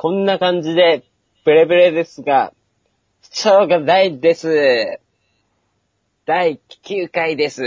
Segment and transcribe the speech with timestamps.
[0.00, 1.02] こんな感じで、
[1.44, 2.52] ブレブレですが、
[3.20, 5.00] しょうがないです。
[6.24, 7.64] 第9回です。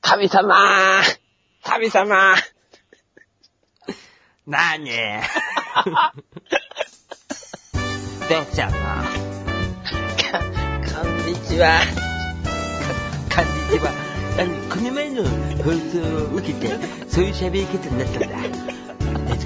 [0.00, 0.54] 神様
[1.64, 2.36] 神様
[4.46, 4.94] なーにー
[8.28, 9.02] でちゃんな。
[10.94, 11.80] こんにちは。
[13.34, 13.90] こんにちは。
[14.38, 15.98] あの、この前の放送
[16.32, 16.68] を受けて、
[17.08, 18.89] そういう喋り方になったんだ。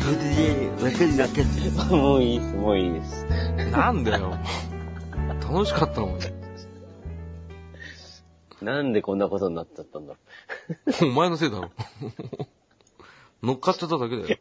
[0.06, 1.96] えっと、ことで、わかるわかる。
[1.96, 3.24] もういいです、もういいです。
[3.72, 4.38] なんだよ。
[5.40, 6.20] 楽しかったのに。
[8.60, 10.18] なんでこんなことになっちゃったんだろ
[11.02, 11.70] お前のせいだろ。
[13.42, 14.38] 乗っかっちゃっただけだよ。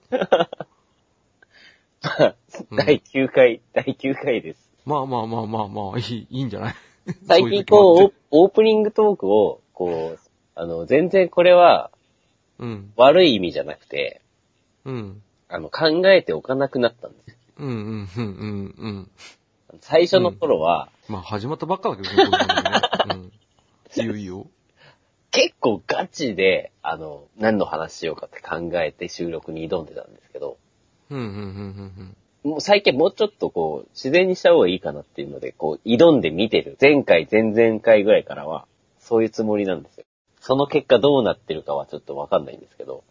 [2.71, 2.75] う。
[2.75, 4.69] 第9回、第9回です。
[4.85, 6.75] まあまあまあまあまあ、いい、いいんじゃない？
[7.27, 10.19] 最近こう、オオープニングトークを、こう、
[10.55, 11.89] あの、全然これは
[12.59, 12.65] う。
[12.65, 12.93] うん。
[12.97, 14.21] 悪い意味じゃなくて、
[14.85, 15.21] うん。
[15.53, 17.35] あの、考えておかなくなったんですよ。
[17.59, 19.11] うんうんうんうんうん。
[19.81, 22.37] 最初の頃は、まあ始まったばっかだけどね。
[23.05, 23.31] うん。
[23.95, 24.47] いいよいいよ。
[25.29, 30.57] 結構ガチで、あの、何の話しようかって考えて収録に挑んでたんですけど、
[31.11, 31.39] うんうんうんう
[32.03, 36.77] んもう最近もうちょっとこう、自然にした方がいいかなっていうので、こう、挑んで見てる。
[36.81, 38.65] 前回、前々回ぐらいからは、
[38.99, 40.03] そういうつもりなんですよ。
[40.41, 43.05] その結果どうなってるかはちょっとわかんないんですけど、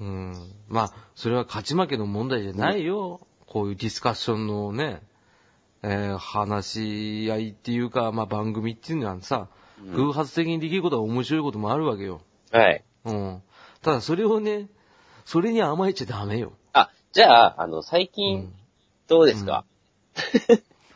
[0.00, 0.06] うん。
[0.06, 0.52] うん。
[0.68, 3.20] まあ、それは勝ち負けの問題じゃないよ。
[3.46, 5.02] こういうディスカッションのね、
[5.82, 9.58] えー、話し合いっていうか、まあ番組っていうのはさ、うん
[9.92, 12.20] 偶発的にできることは面白いこともあるわけよ。
[12.50, 12.84] はい。
[13.04, 13.42] うん。
[13.80, 14.68] ただそれをね、
[15.24, 16.52] それに甘えちゃダメよ。
[16.72, 18.52] あ、じゃあ、あの、最う近ん、
[19.06, 19.64] どうですか、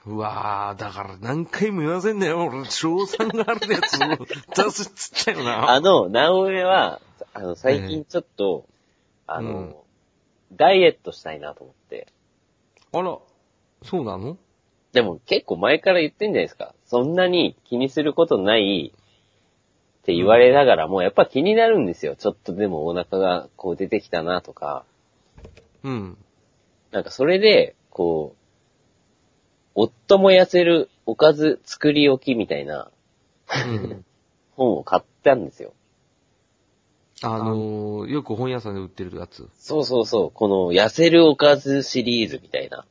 [0.05, 2.45] うわー、だから何回も言わせんなよ。
[2.45, 4.27] 俺、賞賛があるやつを
[4.65, 5.71] 出すっつったよな。
[5.71, 7.01] あの、直江は、
[7.35, 8.67] あの、最近ちょっと、
[9.35, 9.75] あの、うん
[10.55, 12.09] ダイエットしたいなと思って。
[12.93, 13.19] あら、
[13.83, 14.37] そうなの？
[14.93, 16.75] でも結構前から言ってんじゃないですか。
[16.85, 22.17] そんなに気にすることないって言われながらも、やっぱ気になるんですよ。
[22.17, 24.85] ちょっとでもお腹がこう出てきたなとか。
[25.83, 26.19] うん。
[26.91, 28.39] なんかそれで、こう、
[29.75, 32.91] 夫も痩せるおかず作り置きみたいな
[33.67, 34.05] うん。
[34.55, 35.73] 本を買ったんですよ。
[37.23, 39.49] あのー、よく本屋さんで売ってるやつ。
[39.59, 40.31] そうそうそう。
[40.31, 42.85] この痩せるおかずシリーズみたいな。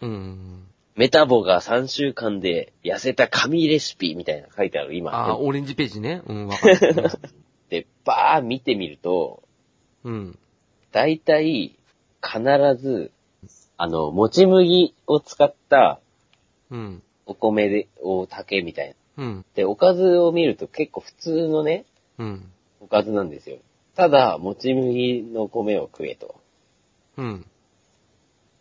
[0.00, 0.64] うん。
[0.96, 5.30] メタボが3週間で痩せた神レシピみたいな書いてある今。
[5.30, 6.22] あー、オレンジページね。
[6.26, 7.10] うん、わかる。
[7.70, 9.42] で、バー見てみると、
[10.04, 10.38] うん。
[10.90, 11.76] 大体、
[12.22, 12.42] 必
[12.76, 13.12] ず、
[13.76, 16.00] あの、もち麦を使った
[16.70, 17.02] うん。
[17.26, 19.24] お米で、を炊けみたいな。
[19.24, 19.44] うん。
[19.54, 21.84] で、おかずを見ると結構普通のね、
[22.18, 22.52] うん。
[22.80, 23.58] おかずなんですよ。
[23.94, 26.40] ただ、もち麦の米を食えと。
[27.16, 27.46] うん。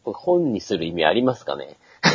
[0.03, 1.77] これ本にする意味ありますかね？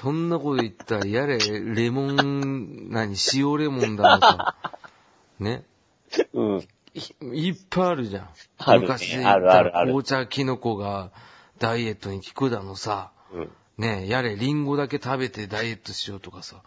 [0.00, 4.54] そんなこと言ったら、やれ、レモン、何、塩レモンだのさ。
[5.38, 5.64] ね？
[6.32, 6.68] うん。
[7.32, 8.28] いいっぱいあるじゃん。
[8.58, 11.10] あるね昔で言あったるあるあるら紅茶キノコが
[11.58, 13.12] ダイエットに効くだのさ。
[13.32, 13.50] うん。
[13.76, 16.62] ねやれ、リンゴだけ食べてダイエットしようとかさ。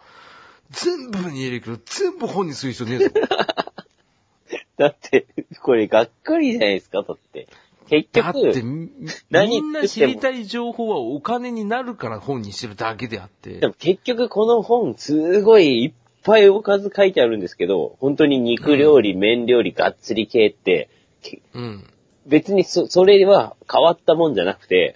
[0.71, 3.09] 全部に入れるけど、全部本にする人ねえぞ。
[4.77, 5.27] だって、
[5.61, 7.47] これがっかりじゃないですか、だって。
[7.87, 13.67] 結だって、局、みんな知りたい情報はお金になるから本にしてるだけであってで。
[13.67, 15.93] も結局この本、すごいいっ
[16.23, 20.89] ぱいおかず書いてあるんですけど、本当に肉料理、麺料理、がっつり系って、
[21.21, 21.83] けうん。
[22.25, 24.95] 別にそ、それは変わったもんじゃなくて、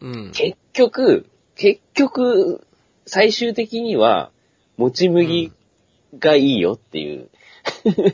[0.00, 0.32] うん。
[0.32, 2.66] 結局、結局、
[3.06, 4.32] 最終的には、
[4.76, 5.52] もち麦
[6.18, 7.30] がいいよっていう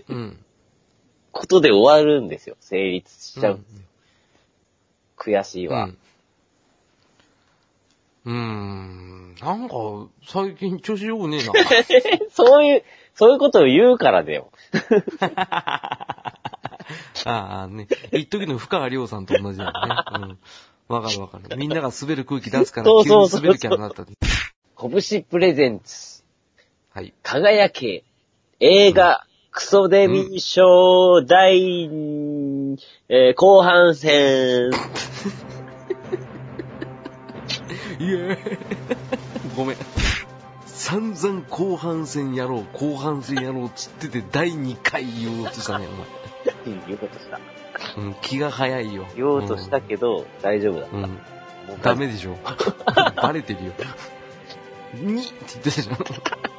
[0.09, 0.45] うん。
[1.33, 2.57] ことで終わるんですよ。
[2.61, 3.55] 成立しちゃう。
[3.55, 3.65] うん
[5.21, 5.91] 悔しいわ。
[8.25, 9.35] うーん。
[9.41, 9.75] なんか、
[10.27, 11.53] 最近調子良くねえな。
[12.33, 12.85] そういう、
[13.15, 14.51] そういうことを言うからだよ。
[17.27, 17.87] ああね。
[18.13, 19.79] 一時の深川亮さんと同じだよね。
[20.89, 20.97] うん。
[20.97, 21.57] わかるわかる。
[21.57, 24.07] みんなが滑る空気出すから急に滑るキャラになった。
[24.81, 26.20] 拳プレゼンツ、
[27.01, 27.15] はい。
[27.23, 28.05] 輝け、
[28.61, 31.85] 映画、クソデミー賞第、
[33.09, 34.69] えー後半戦。
[37.99, 38.37] いえ
[39.57, 39.77] ごめん。
[40.67, 45.87] 散々後半戦やろう、後半戦やろうっつってて第2回言おうとしたね、
[46.87, 47.41] 言おうとした。
[47.97, 48.09] お前。
[48.09, 49.07] うん、気が早いよ。
[49.17, 50.97] 言おうとしたけど、大丈夫だった。
[50.99, 51.05] うん。
[51.05, 51.11] うん。
[51.13, 52.37] もうダメでしょ。
[53.17, 53.73] バレてるよ。
[55.01, 56.50] にって言ってたじゃん。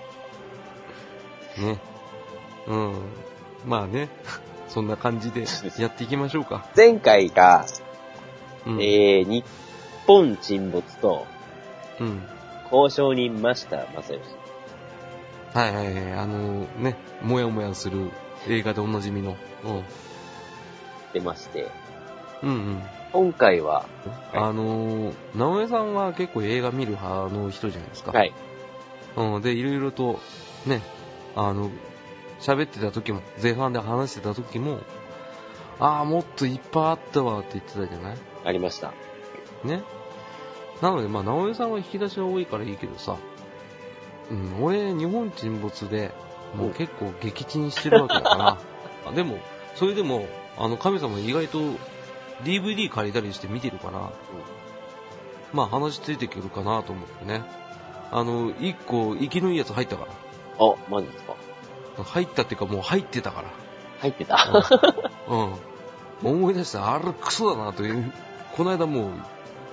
[1.61, 1.79] ね。
[2.67, 2.95] うん。
[3.65, 4.09] まあね。
[4.67, 5.43] そんな感じで
[5.77, 6.65] やっていきましょうか。
[6.77, 7.65] 前回が、
[8.65, 8.81] うん。
[8.81, 9.43] えー、日
[10.07, 11.27] 本沈没と、
[11.99, 12.23] うん。
[12.71, 14.23] 交渉人マスター正義。
[15.53, 16.13] はいはいはい。
[16.13, 18.11] あのね、もやもやする
[18.47, 19.35] 映画でおなじみの。
[21.13, 21.69] 出まして、
[22.41, 22.49] うん。
[22.49, 22.83] うんうん。
[23.11, 23.85] 今回は、
[24.33, 28.13] あのー、直江さんは結構映画見る派の人じゃないですか。
[28.13, 28.33] はい。
[29.17, 29.41] うん。
[29.41, 30.21] で、いろいろと、
[30.65, 30.81] ね、
[31.35, 31.69] あの、
[32.39, 34.79] 喋ってた時も、前半で話してた時も、
[35.79, 38.17] ああ、もっといっぱいあったわって言ってたじゃない？
[38.45, 38.93] ありました。
[39.63, 39.81] ね？
[40.81, 43.17] なので、まあ、直江さんは引き出しが多いからいいけどさ、
[44.29, 46.11] うん、俺、日本沈没で、
[46.55, 48.57] もう結構撃沈してるわけだから、
[49.07, 49.37] あでも、
[49.75, 50.25] それでも、
[50.57, 51.59] あの、神様意外と
[52.43, 54.11] DVD 借りたりして見てるから、
[55.53, 57.43] まあ話ついてくるかなと思ってね。
[58.11, 60.07] あの、一個、生きのいいやつ入ったか
[60.65, 61.33] あ、マジですか？
[61.97, 62.03] ら。
[62.03, 63.47] 入ったっていうかもう入ってたから。
[63.99, 64.37] 入ってた？
[65.27, 65.55] うん。
[66.23, 66.93] 思い出した。
[66.93, 68.13] あれクソだなという。
[68.55, 69.11] この間もう、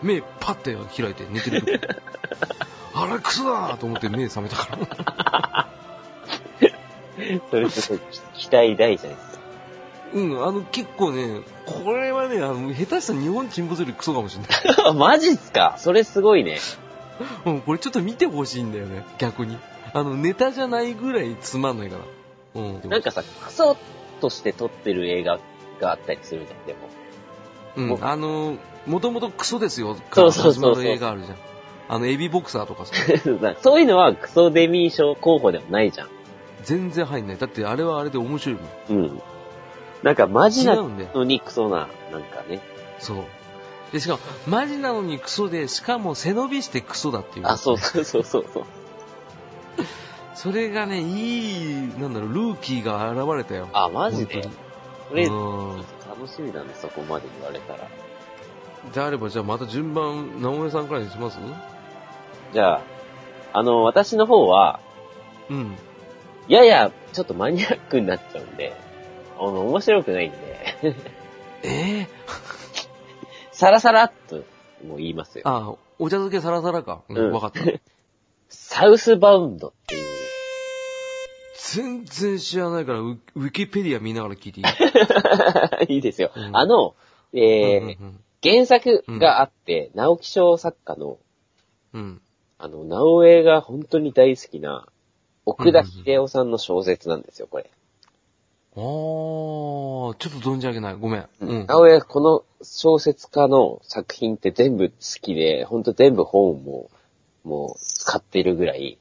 [0.02, 1.78] 目パッて開いて寝てる時。
[2.94, 5.68] あれクソだなと思って目覚めたから。
[7.50, 8.04] それちょっと
[8.34, 9.38] 期待大じゃないですか。
[10.14, 14.42] うん、あの結構ね、これはね、あの、下手したら日本沈没よりクソかもしれ
[14.82, 14.94] ない。
[14.96, 15.74] マジっすか？
[15.78, 16.58] それすごいね。
[17.44, 19.58] うん、これちょっと見てほしいんだよね、逆に。
[19.92, 21.98] あの、ネタじゃないぐらいつまんないか
[22.54, 22.60] ら。
[22.60, 22.90] うん。
[22.90, 23.76] なんかさ、クソ
[24.20, 25.38] として撮ってる映画
[25.80, 26.88] があったりするじゃん、でも。
[27.76, 28.56] うん、あの、
[28.86, 31.36] もともとクソですよ、そうそうそうそう始まる映画あるじゃん。
[31.90, 32.94] あの、エビボクサーとかさ、
[33.62, 36.08] そういうのはクソデミー賞候補でもないじゃん。
[36.64, 37.38] 全然入んない。
[37.38, 38.58] だってあれはあれで面白い
[38.90, 39.02] もん。
[39.02, 39.22] うん。
[40.02, 40.76] なんかマジな。
[40.76, 42.60] のにクソな、なんかね。
[42.98, 43.16] そう。
[43.92, 47.46] で、しかも、マジなのにクソで、しかも背伸びしてクソだっていう。
[47.46, 48.64] あ、そうそうそうそうそう。
[50.34, 53.68] それがね、いい、なんだろう、ルーキーが現れたよ。
[53.72, 54.42] あ、マジで？
[54.42, 54.52] 本
[55.08, 55.24] それ。
[55.26, 57.88] 楽しみだね、そこまで言われたら。
[58.92, 61.38] であれば、じゃあまた順番、直江さんからにします？
[62.52, 62.82] じゃあ、
[63.52, 64.80] あの、私の方は、
[65.50, 65.76] うん。
[66.46, 68.74] やや、ちょっとマニアックになっちゃうんで、
[69.38, 70.38] あの、面白くないんで、
[71.64, 72.08] ええ
[73.50, 74.36] サラサラっと、
[74.86, 75.42] もう言いますよ。
[75.46, 77.00] あ、お茶漬けサラサラか。
[77.08, 77.60] ううんん、わかった。
[78.48, 80.04] サウスバウンドっていう、
[81.72, 84.66] 全然知らないから、ウウィキペディア見ながら聞いていい
[85.96, 86.30] いいですよ。
[86.34, 86.94] うんあの、
[87.32, 91.18] えーうんうん原作があって、直木賞作家の、
[91.92, 92.00] うん。
[92.00, 92.20] うん。
[92.58, 94.86] あの、直江が本当に大好きな、
[95.44, 97.70] 奥田秀夫さんの小説なんですよ、これ。
[98.76, 100.94] あー、ちょっと存じ上げない。
[100.96, 101.28] ごめん。
[101.40, 101.66] うん。
[101.66, 106.90] 直江、この小説家の作品って全部好きで、本当全部本も、
[107.48, 108.98] もう使ってるぐらい、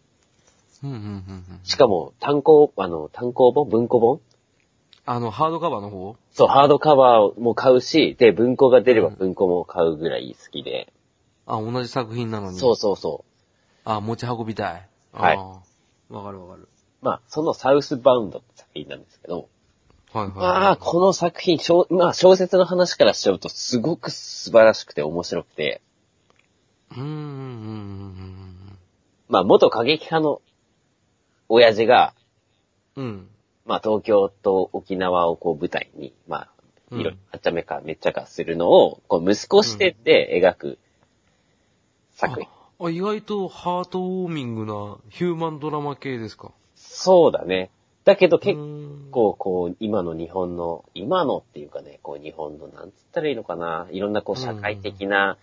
[0.83, 1.59] うんうんうんうん。
[1.63, 3.67] しかも単行、あの、単行本？
[3.69, 4.21] 文庫本？
[5.05, 6.15] あの、ハードカバーの方？
[6.31, 10.91] そう、ハードカバーも買うし、で、文庫が出れば文庫も買うぐらい好きで。
[11.45, 12.59] あ、同じ作品なのに？
[12.59, 13.31] そうそうそう。
[13.85, 14.87] あ、持ち運びたい。
[15.13, 15.37] はい
[16.09, 16.67] わかるわかる。
[17.01, 19.49] まあ、そのサウスバウンドって作品なんですけど、
[20.13, 20.35] はいはい。
[20.35, 25.81] まあ、この作品、小まあ、小説の話からしちゃうとすごく素晴らしくて面白くて、
[26.91, 28.77] うーん、うん、うん、うん
[29.29, 30.41] まあ、元過激派の
[31.49, 32.13] 親父が、
[32.95, 33.05] うん。
[33.05, 33.27] うん。
[33.65, 36.49] まあ、東京と沖縄をこう舞台に、まあ、
[36.91, 40.79] いろいろうんあっちゃめかめっちゃかするのを、こう息子してって描く
[42.15, 42.49] 作品。
[42.79, 46.53] あ、あ意外とハートウォーミングなヒューマンドラマ系ですか？
[46.75, 47.69] そうだね。
[48.05, 48.57] だけど結
[49.11, 55.37] 構こう、今の日本の、今のっていうかね、こう日本の、なんつったらいいのかな、いろんなこう社会的な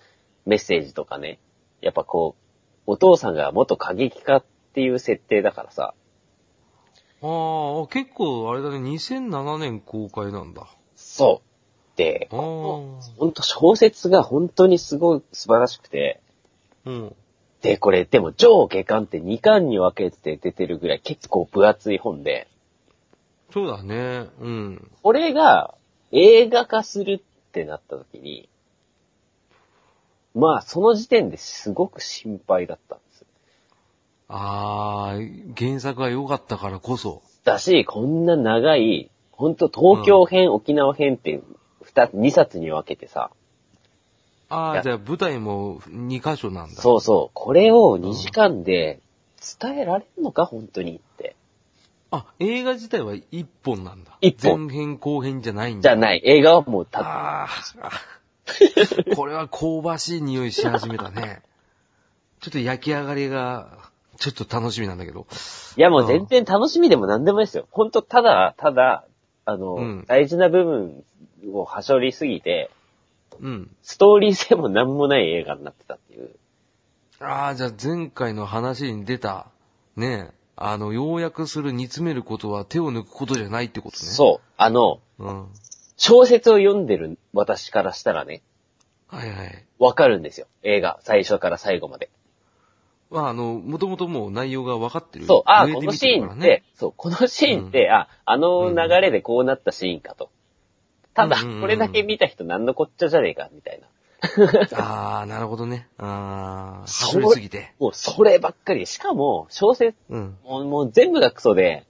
[0.47, 1.39] メッセージとかね、
[1.81, 5.95] やっぱこう、お父さんが元過激化っていう設定だからさ、
[7.23, 10.69] ああ、結構あれだね、2007年公開なんだ。
[10.95, 11.97] そう。
[11.97, 12.29] で。
[12.31, 16.21] ほんと小説が本当にすごい素晴らしくて、
[16.85, 17.17] うん。
[17.63, 22.47] で、これ、でも上下巻って2巻に分けて出てるぐらい結構分厚い本で、
[23.53, 24.27] そうだね。
[24.41, 24.91] うん。
[25.03, 25.75] これが
[26.13, 28.49] 映画化するってなった時に、
[30.35, 33.25] まあ、その時点ですごく心配だったんです。
[34.29, 37.23] ああ、原作が良かったからこそ。
[37.45, 41.41] だし、こんな長い、ほんと東京編、沖縄編って
[41.85, 43.31] 2、2冊に分けてさ、
[44.49, 46.81] ああ、じゃあ舞台も2箇所なんだ。
[46.81, 49.01] そうそう、これを2時間で
[49.61, 51.37] 伝えられるのか、本当にって。
[52.11, 54.17] あ、映画自体は1本なんだ。
[54.21, 55.91] 一本前編後編じゃないんだ。
[55.91, 57.49] じゃない、映画はもうたああ、
[59.17, 61.43] これは香ばしい匂いし始めたね。
[62.41, 65.27] ちょっと焼き上がりが、ちょっと楽しみなんだけど。
[65.77, 67.67] いやもう全然楽しみでも何でもないですよ。
[67.71, 69.05] ほんと、ただ、ただ、
[69.45, 71.05] あの、うん大事な部分
[71.53, 72.71] をはしょりすぎて、
[73.41, 73.77] うん。
[73.83, 76.31] ストーリー性もなんもない映画になってたっていう。
[77.21, 79.49] ああ、じゃあ前回の話に出た、
[79.97, 84.07] ねえ、あの、要約する煮詰めることは手を抜くことじゃないってことね。
[84.07, 84.47] そう。
[84.57, 85.25] あの、う。
[85.25, 85.47] うん。
[85.97, 88.43] 小説を読んでる私からしたらね、
[89.09, 89.65] はいはい。
[89.79, 90.47] わかるんですよ。
[90.63, 90.99] 映画。
[91.03, 92.11] 最初から最後まで。
[93.11, 95.27] まあ、あの、もともともう内容が分かってる。
[95.27, 95.43] そう。
[95.47, 100.31] あ、上でこのシーンって、そう、このシーンって、あ、あの流れでこうなったシーンかと。
[101.15, 103.87] ただうんうんうん、これだけ見た人なんのこっちゃじゃねえか、みたいな。
[104.81, 105.87] ああ、なるほどね。
[105.99, 107.73] ああ、そう走りすぎて。
[107.79, 108.87] もうそればっかり。
[108.87, 110.37] しかも、小説、うん。
[110.43, 111.87] もうもう全部がクソで、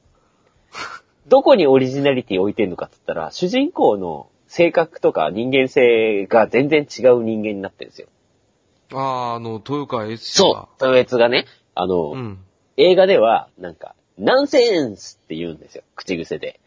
[1.26, 8.08] どこにオリジナリティ置いてんのかって言ったら、主人公の性格とか人間性が全然違う人間になってるんですよ。
[8.92, 8.98] あ
[9.32, 10.48] あ、あの、豊川悦司が。
[10.48, 10.78] そう。
[10.78, 12.38] 特別がね、あの、うん。
[12.76, 15.82] 映画では、なんか、ナンセンスって言うんですよ。
[15.96, 16.60] 口癖で。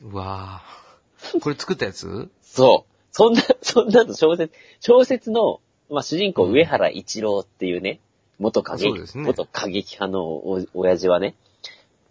[0.00, 1.38] うわあ。
[1.40, 2.30] これ作ったやつ？
[2.40, 2.94] そう。
[3.10, 5.60] そんな、そんなの小説、小説の、
[5.90, 8.00] まあ、主人公、うん上原一郎っていうね、
[8.38, 11.34] 元過激、ね元過激派のお、親父はね、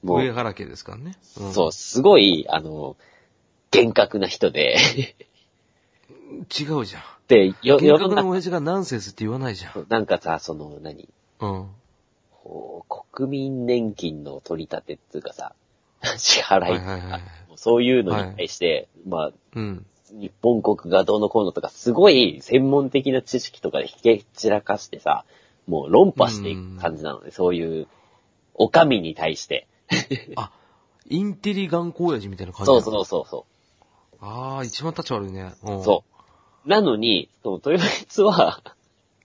[0.07, 1.17] もう、上原家ですからね。
[1.41, 2.95] んそう、すごい、あの、
[3.71, 4.77] 厳格な人で、
[6.57, 7.03] 違うじゃん。
[7.27, 9.85] で、よ、厳世の中、格な親父がナンセンスって言わないじゃん。
[9.89, 11.09] なんかさ、その、何？
[11.39, 11.67] うん。
[12.31, 15.53] こう国民年金の取り立てっていうかさ、
[16.17, 17.21] 支払いはいはいはいはい
[17.57, 19.85] そういうのに対して、まあ、うん。
[20.11, 25.25] 日本国がどうのこうのとか、すごい専門的な知識とかでひけ散らかしてさ、
[25.67, 27.87] もう論破していく感じなので、そういう、
[28.53, 29.67] お上に対して。
[30.35, 30.51] あ、
[31.09, 32.81] インテリ頑固親父みたいな感じそうう。
[32.81, 33.45] そうそうそ
[34.19, 35.53] ああ、一番立ち悪いね。
[35.63, 35.75] うう。
[35.75, 35.83] ん。
[35.83, 36.03] そ
[36.65, 36.69] う。
[36.69, 38.61] なのに、その豊悦は、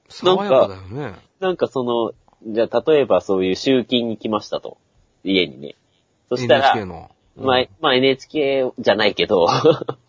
[0.09, 1.15] 爽やかだよね。
[1.41, 2.13] なんかその、
[2.47, 4.79] じゃあ例えばそういう集金に来ましたと。
[5.25, 5.75] 家にね。
[6.29, 7.11] そしたら、NHK の。
[7.37, 9.47] まあ、まあ NHK じゃないけど、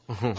[0.10, 0.36] うん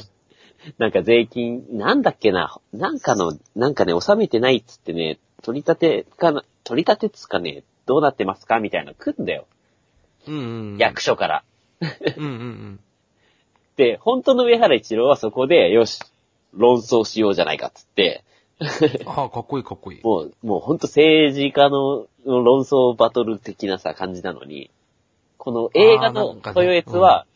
[0.78, 9.46] なんか税金、なんだっけな、なんかの、なんかね、納めてないっつってね、取り立てかな、取り立てっつかね、どうなってますかみたいなの来んだよ。
[10.26, 10.78] うんうん。
[10.78, 11.44] 役所から。
[12.16, 12.80] うんうんうん。
[13.76, 16.00] で、本当の上原一郎はそこで、よし、
[16.52, 18.22] 論争しようじゃないかっつって、
[19.06, 20.00] ああ、かっこいいかっこいい。
[20.02, 24.70] もう、もう本当政治家の論争バトル的なさ、感じなのに、
[25.38, 27.26] この映画の豊悦は、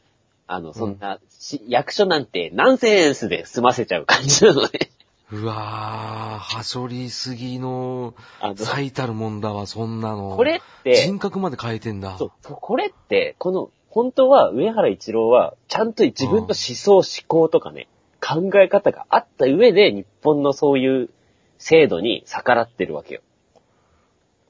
[0.46, 4.90] あの、そんな、し役所なんてナンセンスで済ませちゃう感じなのね。
[5.30, 8.14] うわー、はしょりすぎの
[8.56, 10.36] 最たるもんだわ、そんなの。
[10.36, 12.16] これって、人格まで変えてんだ。
[12.16, 17.88] そう、これって、この、本当は上原一郎は、ちゃんと自分の思想、思考とかね、
[18.26, 21.10] 考え方があった上で、日本のそういう
[21.58, 23.20] 制度に逆らってるわけよ。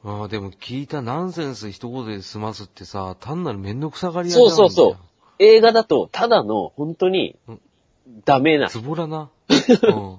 [0.04, 4.49] ああ、でも聞いたナンセンス一言で済ますってさ、単なるめんどくさがり屋じゃん。
[4.50, 4.97] そうそうそう。
[5.40, 7.61] 映画だと、ただの、本当にうん、
[8.25, 9.30] ダメな、ズボラな。
[9.82, 10.18] うん。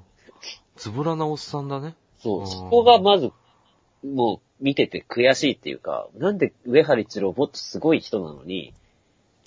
[0.79, 1.95] ズボラなおっさんだね。
[2.21, 3.31] そうう、んそこがまず、
[4.03, 8.73] もう、見てて悔しいっていうか、なんで上原一郎もっとすごい人なのに、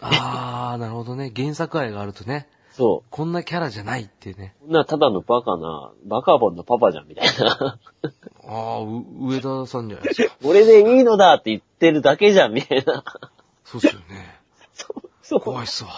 [0.00, 1.32] ああ、なるほどね。
[1.34, 4.54] 原作愛があるとね、そう、こんなキャラじゃないってね。
[4.60, 7.78] こんなただのバカな、バカボンのパパじゃん、みたいな。
[8.44, 10.36] ああ、う上田さんじゃないですか。
[10.42, 13.04] 俺でいいのだって言ってるだけじゃん、みたいな。
[13.64, 14.40] そうっすよね。
[14.72, 15.40] そう、そう。
[15.40, 15.90] 怖いっすわ。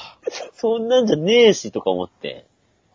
[0.53, 2.47] そんなんじゃねえし、とか思って。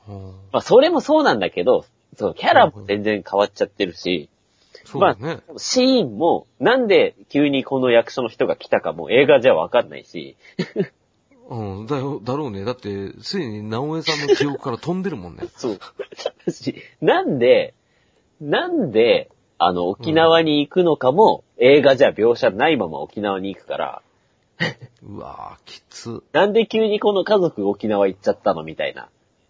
[0.07, 1.85] うんまあ、それもそうなんだけど、
[2.19, 4.27] そう、キャラも全然変わっちゃってるし、
[4.83, 5.39] そうだね。
[5.55, 10.35] シーンも、なんで急にこの役所の人が来たかも映画じゃわかんないし、
[11.49, 12.65] うん、だよ、だろうね。
[12.65, 15.43] だって、すでに直江さんの記憶から飛んでるもんね。
[15.55, 16.51] そう。
[16.51, 17.73] しなんで、
[18.41, 24.01] なんで、あの、沖縄に行くのかも、映画じゃ描写ないまま沖縄に行くから、
[25.03, 26.21] うわぁ、きつ。
[26.33, 29.07] なんで急にこの家族沖縄行っちゃったのみたいな。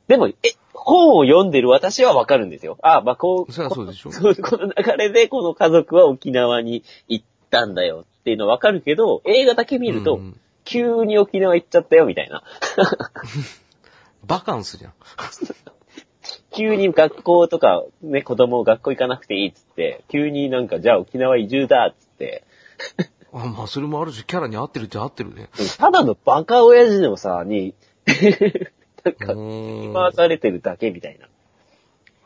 [0.09, 0.33] でも、え、
[0.73, 2.79] 本を読んでる私はわかるんですよ。
[2.81, 4.11] あ、まあ、こう、そりゃそうでしょ。
[4.11, 12.43] そうこの流れでこの家族は沖縄に行ったんだよっていうのはわかるけど、映画だけ見ると、うん急に沖縄行っちゃったよみたいな。
[14.23, 14.93] バカンスじゃん。
[16.55, 22.43] 急に学校とか、ね、子供学校行かなくていいっつって、急になんかじゃあ沖縄移住だっつって、
[23.33, 25.49] あ、まあ、それもある種キャラに合ってるっちゃ合ってるね。
[25.79, 27.73] ただのバカ親父のさ、に、
[29.03, 30.01] なんうか。
[30.01, 31.27] 回されてるだけみたいな。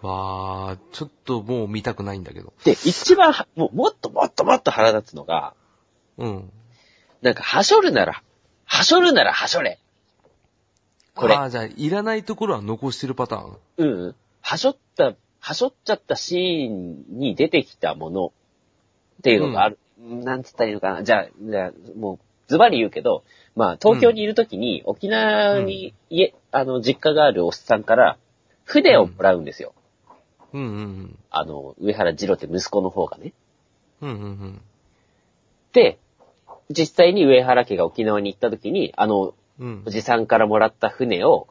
[0.07, 2.51] わー、ちょっともう見たくないんだけど。
[2.65, 5.53] で、一番は、もうもっともっともっと腹立つのが、
[6.17, 6.51] うん。
[7.21, 8.21] なんか、はしょるなら、
[8.65, 9.79] はしょるならはしょれ。
[11.15, 13.57] これああ、じゃあ、いらないところは残してるパターン？
[13.77, 14.15] うんうん。
[14.41, 18.33] はしょった、はしょっちゃったシーンに出てきたもの
[19.19, 19.79] っていうのがある。
[19.99, 21.03] なんつったらいいのかな。
[21.03, 23.23] じゃあ、じゃあ、もう、ズバリ言うけど、
[23.55, 28.17] まあ、東京にいるときに、沖縄に家、あの、実家があるおっさんから、
[28.63, 29.73] 船をもらうんですよ。
[30.53, 33.33] うんうんあの、上原二郎って息子の方がね。
[34.01, 34.09] うん。
[34.09, 34.61] うんうん
[35.73, 35.97] で、
[36.69, 39.67] 実際に上原家が沖縄に行ったときに、あの、うん。
[39.67, 41.47] うんおじさんからもらった船を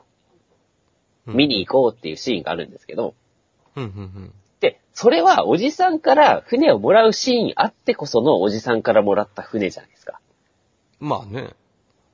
[1.27, 3.15] うん見に行こうっていうシーンがあるんですけど、
[3.77, 4.33] うんうんうん。
[4.61, 10.21] で、それはおじさんから船をもらうシーンあってこそのおじさんからもらった船じゃないですか。
[11.03, 11.51] まあね。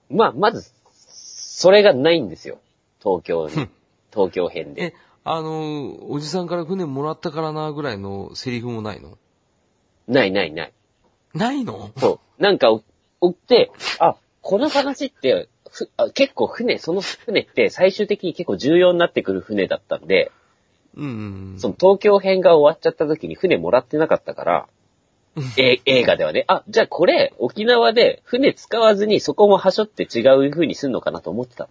[0.09, 2.59] まあ、まず、それがないんですよ。
[3.02, 3.68] 東京に。
[4.11, 4.83] 東京編で。
[4.83, 9.18] え、あの、おじさんから船もらったからなぐらいのセリフもないの？
[10.07, 10.73] ないないない。
[11.35, 11.90] ないの？
[11.99, 12.42] そう。
[12.42, 12.83] なんか、お
[13.21, 15.50] 追って、あ、この話って、
[16.14, 20.33] 結構船、その船って最終的に結構重要になってくる船だったんで、
[20.97, 21.11] うんうん
[21.52, 21.59] うん。
[21.59, 24.68] その東京編が終わっちゃった時に船もらってなかったから、
[25.57, 31.68] え映画ではね、あ、じゃあこれ、沖縄で船使わずにそこもはしょって違う風にすんのかなと思ってた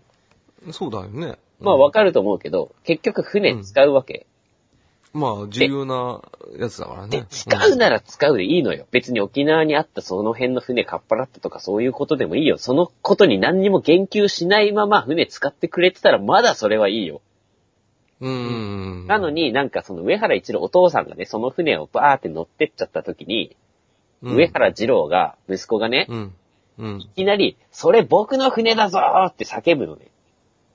[0.66, 0.74] の。
[0.74, 1.38] そうだよね。
[1.60, 4.26] まあわかると思うけど、結局船使うわけ。
[5.14, 6.22] まあ、重要な
[6.60, 8.86] やつだからでね。、使うなら使うでいいのよ。
[8.92, 12.58] 別に沖縄にあったその辺の船かっぱらったとかそういうことでもいいよ。
[12.58, 17.22] そのことに何にも言及しないまま船使ってくれてたらまだそれはいいよ。
[18.20, 19.08] うん。
[19.08, 23.56] なのになんかその上原一郎お父さんがね、その船をバーって乗ってっちゃった時に、
[24.24, 26.34] うん、上原二郎が、息子がね、うん。
[26.80, 27.00] うん。
[27.00, 30.08] いきなり、それ僕の船だぞーって叫ぶのね。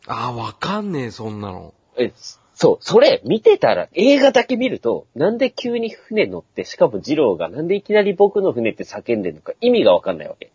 [0.07, 1.75] ああ、わかんねえ、そんなの。
[1.97, 2.13] え、
[2.55, 10.51] そう、それ見てたら、映画だけ見ると、なんで急に船乗って、しかも二郎がなんでいきなり僕の船って叫んでるのか意味がわかんないわけ。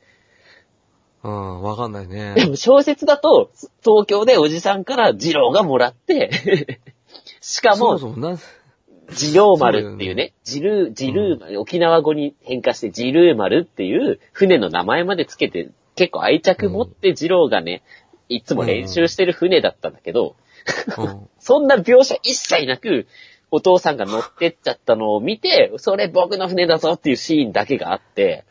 [1.23, 2.45] うん、わかんないでね。
[2.45, 3.51] も小説だと、
[3.83, 6.79] 東京でおじさんから二郎がもらって、
[7.41, 8.37] しかも、そもそもな、
[9.09, 17.83] 二郎丸っていうね、ジルー、ジルー丸、沖縄語に変化してジルー丸っていう船の名前までつけて、結構愛着持って二郎がね、
[18.29, 20.35] いつも練習してる船だったんだけど、
[20.97, 21.27] うん。
[21.39, 23.07] そんな描写一切なく、
[23.49, 28.43] お父さんが乗ってっちゃったのを見て、それ僕の船だぞっていうシーンだけがあって、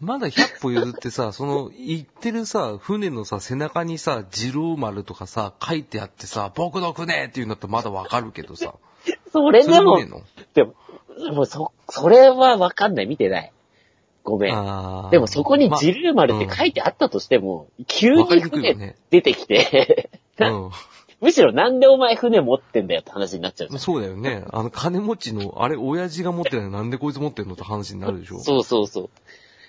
[0.00, 8.74] まだ100歩譲ってさ、 その、行ってるさ、船のさ、背中にさ、二郎丸とかさ、書いてあってさ、僕の船っていうんだったらまだわかるけどさ。
[9.32, 10.22] それでもでも、
[10.54, 13.52] でもそ、それはわかんない、見てない。
[14.24, 15.10] ごめん。
[15.10, 20.70] でもそこにまジルー丸って書いてあったとしても、急わかに船ね出てきて、 うん。
[21.20, 23.80] むしろなんでお前船持ってんだよって話になっちゃうじゃん。
[23.80, 24.44] そうだよね。
[24.50, 28.40] あの、金持ちの、あれ、親父が持ってないのなんでこいつ持ってんのって話になるでしょ。
[28.40, 29.10] そうそうそう。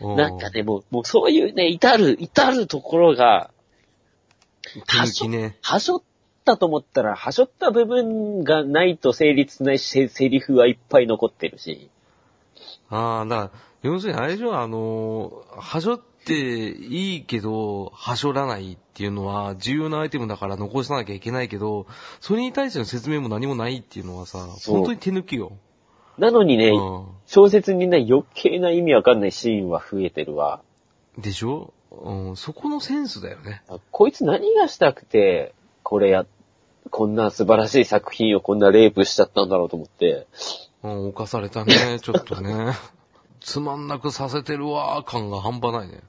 [0.02, 3.52] うんなんかね、もう、もうそういうね、至る、至るところが、
[4.74, 5.58] 手抜きね。
[5.62, 6.02] はしょっ
[6.44, 11.90] たと思ったら、はしょった部分がないと成立しないし、セセリフはいっぱい残ってるし。
[12.90, 13.52] ああ、だから、
[13.84, 21.86] 要するにあれでしょ、あのー、はしょっていいけど、はしょらないっていうのは重要なアイテムだから残さなきゃいけないけど、
[22.20, 25.54] それに対しての説明も何もないっていうのはさ、本当に手抜きよ。
[26.18, 30.62] なのにね、う小説にね、余計な意味わかんないシーンは増えてるわ。
[31.18, 31.22] ん。
[31.22, 31.74] でしょ？
[31.92, 33.62] うん、そこのセンスだよね。
[33.70, 36.26] あこいつ何がしたくて、これや、
[36.90, 40.28] こんな素晴らしい作品をこんなレイプしちゃったんだろうと思って。
[40.84, 42.74] うん、犯されたね、 ちょっとね。
[43.40, 46.02] つまんなくさせてるわー感が半端ないね。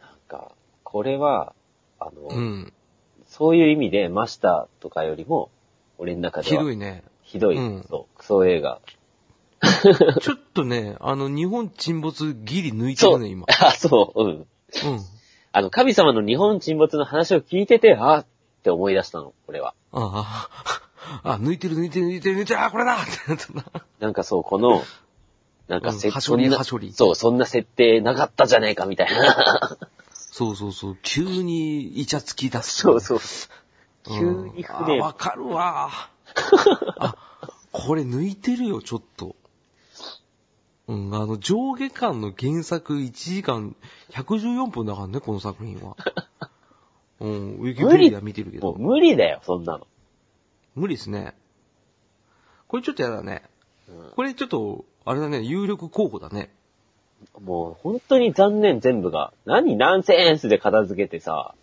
[0.00, 0.52] なんか、
[0.84, 1.52] これは、
[2.00, 2.72] あの、うん。
[3.26, 5.50] そういう意味で、マスターとかよりも、
[5.98, 7.04] 俺の中ではひどいね。
[7.22, 8.80] ひどい、うんそう、クソ映画。
[10.20, 13.46] ちょっとね、あの、日本沈没ギリ抜いてるね、今。
[13.60, 14.30] あ、そう、うん。
[14.30, 14.46] うん。
[15.52, 18.26] あの、神様の日本沈没の話を聞いてて、あっ
[18.62, 19.74] て思い出したの、俺は。
[19.92, 20.48] あ
[21.22, 23.82] あ、あ、抜いてる抜いてる抜いてる抜いてる、あ、これだってなったな。
[24.00, 24.82] なんかそう、この、
[25.66, 29.78] なんかせ、うんはしょりそんなはしょりそう、そんな設定なかったじゃねえか、みたいな。
[30.12, 32.82] そうそうそう、急にイチャつき出す。
[32.82, 33.18] そうそう。
[34.06, 35.90] 急うんに船あ、わかるわ。
[36.98, 37.16] あ、
[37.72, 39.34] これ抜いてるよ、ちょっと。
[40.88, 43.76] うん、あの、上下巻の原作1時間
[44.10, 45.96] 114分だからね、この作品は。
[47.20, 48.78] うん、ウィキペディア見てるけどもう。
[48.78, 49.86] 無理だよ、そんなの。
[50.74, 51.34] 無理ですね。
[52.68, 53.42] これちょっとやだね。
[53.88, 56.50] うんこれちょっと、あれだね、有力候補だね。
[57.40, 59.32] もう本当に残念全部が。
[59.44, 61.54] 何ナンセンスで片付けてさ、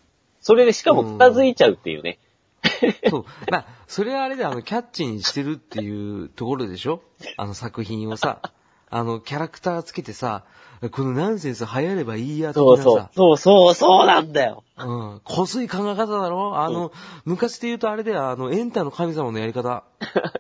[0.42, 2.20] それでしかも片付いちゃうっていうね。
[3.10, 3.26] そう。
[3.52, 7.02] まあ、それはあれであの、キャッチにしてるっていうところでしょ？
[7.38, 8.42] あの作品をさ、
[8.90, 10.44] あの、キャラクターつけてさ、
[10.92, 13.10] このナンセンス流行ればいいや、的そうそう。
[13.14, 14.64] そうそう、そうなんだよ。
[14.78, 14.84] う
[15.16, 15.22] ん。
[15.24, 16.92] こすい考え方だろあの、
[17.24, 19.84] 昔で言うとあれだよ、あの、エンタの神様のやり方。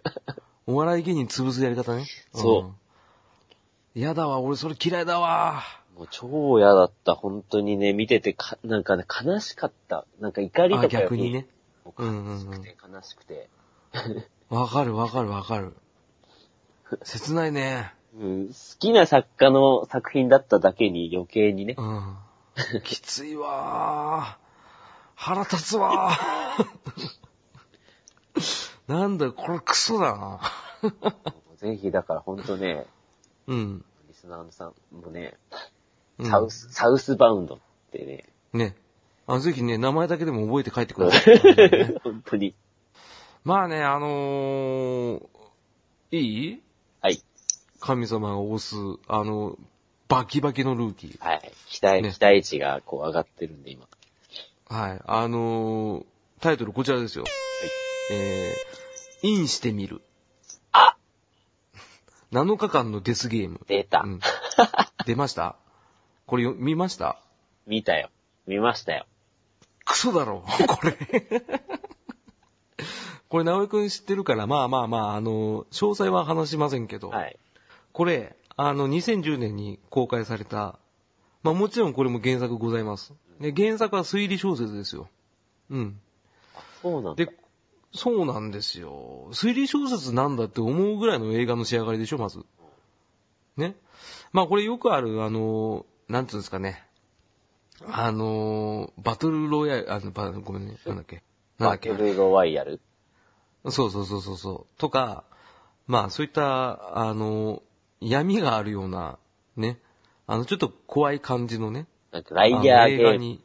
[0.68, 2.06] お笑い芸人潰すやり方ね。
[2.34, 2.60] そ
[3.96, 4.02] うん。
[4.02, 5.64] やだわ、俺それ嫌いだわ。
[5.98, 7.16] もう超嫌だった。
[7.16, 10.06] 本当にね、見ててか、なんかね、悲しかった。
[10.20, 11.48] なんか怒りあ、とかより逆にね。
[11.98, 13.50] 悲しくて、悲しくて。
[14.50, 15.74] わかるわかるわかる。
[17.04, 17.95] 切ないね。
[18.18, 21.84] うん、好きな作家の作品だっただけに余計にねう。
[21.84, 22.18] ん。
[22.84, 24.46] きついわー。
[25.16, 26.66] 腹立つわー。
[28.88, 30.40] なんだよ、これクソだな。
[31.58, 32.86] ぜひ、だから本当ね、
[33.48, 33.86] うん。
[34.08, 35.38] リスナーさんもね、
[36.18, 37.60] うんサウス、サウスバウンドっ
[37.92, 38.76] てね、ね。
[39.28, 41.40] あぜひね、名前だけでも覚えて帰ってください。
[42.04, 42.56] 本当に。
[43.44, 45.28] まあね、あのー、
[46.12, 46.18] い
[46.52, 46.62] い？
[47.86, 48.76] 神様が推す、
[49.08, 49.58] あの、
[50.08, 51.24] バキバキのルーキー。
[51.24, 51.52] はい。
[51.68, 53.88] 期待、ね期待値がこう上がってるんで、今。
[54.68, 55.02] はい。
[55.06, 56.06] あのー、
[56.42, 57.26] タイトルこちらですよ。
[58.12, 60.02] えー、インしてみる。
[60.72, 60.96] あ
[62.32, 63.62] 7日間のデスゲーム。
[63.68, 64.02] 出た。
[64.04, 64.20] うん。
[65.06, 65.56] 出ました？
[66.26, 67.20] これよ見ました？
[67.68, 68.10] 見たよ。
[68.48, 69.06] 見ましたよ。
[69.86, 70.98] クソだろ、これ。
[73.30, 77.38] これ、直江くん知ってるから、まあまあまあ、あの、詳細は話しませんけど、はい。
[77.96, 80.80] これ、あの、2010年に公開された、
[81.44, 83.14] まあもちろんこれも原作ございます。
[83.40, 85.08] で、原作は推理小説ですよ。
[85.70, 86.02] うん。
[86.82, 87.26] そうなんだ。
[87.26, 87.32] で、
[87.94, 89.30] そうなんですよ。
[89.32, 92.46] 推理小説なんだって思うぐらいの映画の仕上がりでしょ、まず。
[93.56, 93.78] ね。
[94.34, 96.84] まあこれよくある、あの、なんていうんですかね。
[97.88, 101.24] あの、バトルロイヤル、あの、バごめんね、なんだっけ。
[101.60, 102.04] なんだっけバト。
[102.04, 102.82] ルロワイヤル
[103.70, 104.80] そうそうそうそうそう。
[104.80, 105.24] とか、
[105.88, 107.62] まあそういった、あの、
[108.02, 109.18] 闇があるような、
[109.56, 109.80] ね。
[110.28, 111.88] あの、ちょっと怖い感じのね。
[112.12, 113.40] なんかライヤーゲーム。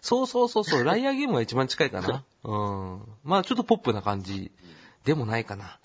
[0.00, 2.24] そうそうそうそう、ライアーゲームが一番近いかな。
[2.44, 3.02] うん。
[3.22, 4.50] まあちょっとポップな感じ
[5.04, 5.78] でもないかな。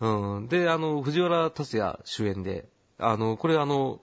[0.00, 0.48] うん。
[0.48, 2.66] で、あの、藤原達也主演で、
[2.98, 4.00] あの、これあの、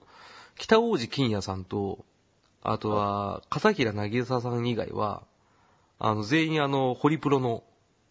[0.56, 2.04] 北王子金也さんと、
[2.62, 5.24] あとは、片平渚さん以外は、
[5.98, 7.64] あの、全員あの、ホリプロの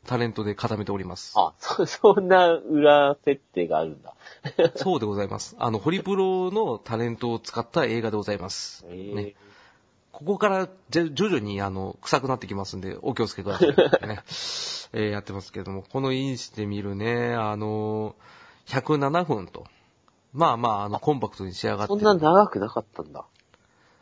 [0.05, 1.33] タレントで固めております。
[1.35, 4.13] あ、そ、 そんな裏設定があるんだ。
[4.75, 5.55] そうでございます。
[5.59, 8.85] あの、ホリプロのタレントを使った映画でございます。
[8.87, 9.35] えーね。
[10.11, 13.75] ここから徐々にあの臭くなってきますんで、お気をつけください、ね。
[14.93, 18.15] えーやってますけれども、このインしてみるね、あの
[18.67, 19.65] 107分と。
[20.31, 23.25] まあまあ、あの、コンパクトに仕上がってるそんな長くなかったんだ。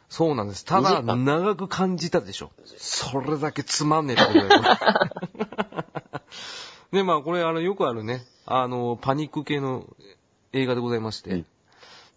[0.10, 0.64] そうなんです。
[0.66, 2.52] ただ、2時間長く感じたでしょ。
[2.78, 4.62] それだけつまんねえってことだよ。
[6.92, 9.88] で、まあ、これ、あの、よくあるね、あの、パニック系の
[10.52, 11.32] 映画でございまして。
[11.32, 11.46] うん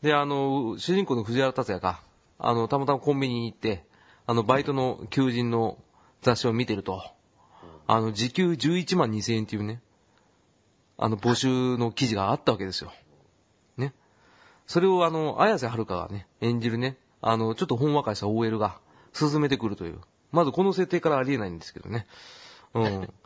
[0.02, 2.00] で、あの、主人公の藤原達也が、
[2.38, 3.84] あの、たまたまコンビニに行って、
[4.26, 5.78] あの、バイトの求人の
[6.22, 7.02] 雑誌を見てると、
[7.86, 9.80] あの、時給11万2000円っていうね、
[10.98, 12.92] あの、募集の記事があったわけですよ。
[13.76, 13.94] ね。
[14.66, 18.78] それをあの、綾瀬はるかがね、演じるね、あの、ちょっとほんわかした OL が
[19.12, 20.00] 進めてくるという。
[20.32, 22.06] まずこの設定からありえないんですけどね。
[22.74, 23.08] うん。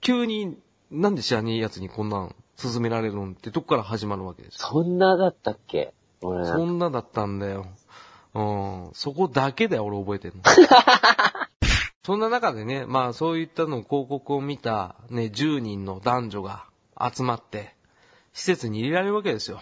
[0.00, 0.58] 急に、
[0.90, 4.68] なんで知らねえ奴にこんなん進められるのってとこから始まるわけですよ。
[4.68, 5.94] そんなだったっけ？
[6.22, 7.66] 俺そんなだったんだよ。
[8.34, 8.90] うん。
[8.92, 10.42] そこだけだよ、俺覚えてるの。
[12.04, 16.64] そんな中でね、まあそういったの広告を見たね、10人の男女が
[16.98, 17.74] 集まって、
[18.32, 19.60] 施設に入れられるわけですよ。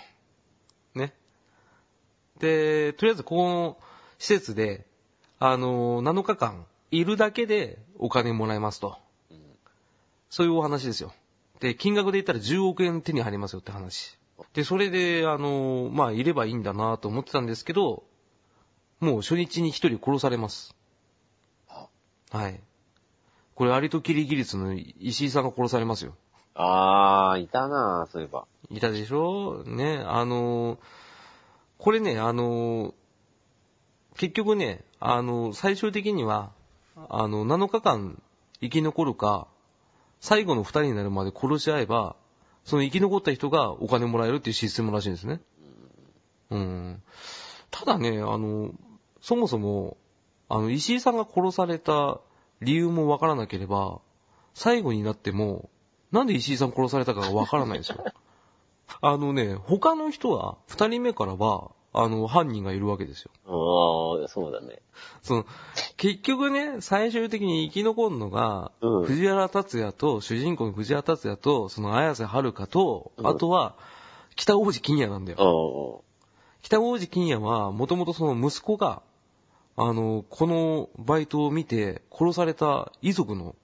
[0.94, 1.14] ね。
[2.38, 3.78] で、とりあえずここの
[4.18, 4.86] 施設で、
[5.38, 8.98] あの、7日間いるだけでお金もらえますと。
[10.30, 11.12] そういうお話ですよ。
[11.60, 14.16] で、金額で言ったら10億円手に入りますよって話。
[14.54, 18.04] で、それで、あの、まあ、いればいいんだなと思ってたんですけど、
[19.00, 20.74] もう初日に一人殺されます。
[22.30, 22.60] はい。
[23.54, 26.14] これ、アリとキリギリスの石井さんが殺されますよ。
[26.54, 28.46] あー、いたなそういえば。
[28.70, 29.64] いたでしょ？
[29.64, 30.78] ね、あの、
[31.78, 32.94] これね、あの、
[34.16, 36.50] 結局ね、あの、最終的には、
[37.08, 38.20] あの、7日間
[38.60, 39.46] 生き残るか、
[40.20, 42.16] 最後の二人になるまで殺し合えば、
[42.64, 45.40] その生き残った人がお金もらえるっていうシステムらしいんですね。
[46.50, 47.02] うん。
[47.70, 48.72] ただね、あの、
[49.20, 49.96] そもそも、
[50.48, 52.20] あの、石井さんが殺された
[52.60, 54.00] 理由もわからなければ、
[54.54, 55.70] 最後になっても、
[56.10, 58.04] なんで石井さん殺されたかがわからないんですよ。
[59.00, 63.30] あのね、他の人は、二人目からは、あの、犯人がいるわけですよ。
[63.46, 64.82] あー、そうだね。
[65.22, 65.46] その、
[65.96, 73.74] 結局ね、最終的に生き残るのが、うん藤原達也と、主人公の藤原達也と、その綾瀬はるかと、うんあとは、
[74.36, 75.38] 北王子金也なんだよ。
[75.40, 76.04] お
[76.62, 79.02] 北王子金也は、もともとその息子が、
[79.76, 83.54] あの、このバイトを見て殺された遺族の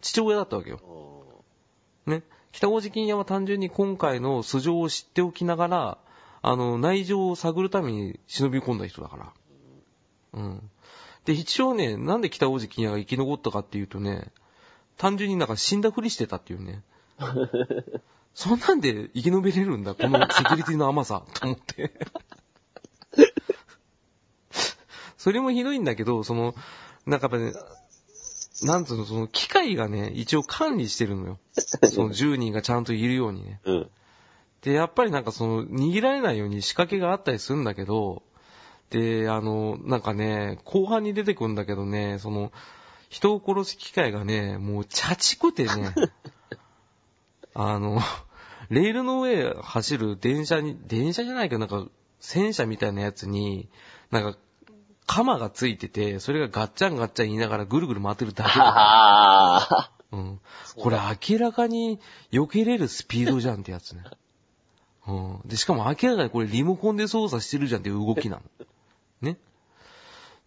[0.00, 0.80] 父親だったわけよ
[2.06, 2.22] ね。
[2.52, 5.98] 北王子金也は単純に今回の素性を知っておきながら、
[6.46, 9.32] あの、内情を探るために忍び込んだ人だから。
[10.34, 10.70] うん。
[11.24, 14.30] で、一応ね、なんで北大関が生き残ったかっていうとね、
[14.96, 16.84] 単純になんか死んだふりしてたっていうね。
[18.32, 21.92] そんなんで生き延びれるんだ、このセキュリティの甘さ、 と思って。
[25.18, 26.54] それもひどいんだけど、その、
[27.06, 27.60] なんかやっぱね、
[28.62, 31.40] なんつうの、その機械がね、一応管理してるのよ。
[31.92, 33.60] その10人がちゃんといるようにね。
[33.64, 33.90] うん。
[34.66, 38.24] で、やっぱりなんかその、逃げられないように仕掛けがあったりするんだけど、
[38.90, 42.50] で、あの、なんかね、後半に出てくるんだけどね、その、
[43.08, 45.94] 人を殺す機械がね、もう、チャチくてね、
[47.54, 48.00] あの、
[48.68, 53.68] レールの上走る電車に、電車じゃないけど、なんか、戦車みたいなやつに、
[54.10, 54.36] なんか、
[55.06, 58.64] 鎌がついてて、それがガッチャンガッチャン言いながらぐるぐる回ってるだけだ。
[58.64, 59.90] は あ。
[60.10, 60.40] うん。
[60.74, 62.00] これ明らかに
[62.32, 64.02] 避けれるスピードじゃんってやつね。
[65.06, 65.40] うん。
[65.44, 68.42] で、しかも明らかにこれリモコンで操作してるじゃんっていう動きなの。
[69.20, 69.38] ね。